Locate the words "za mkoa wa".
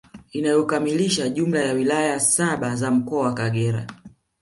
2.75-3.33